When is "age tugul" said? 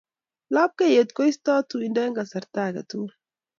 2.67-3.11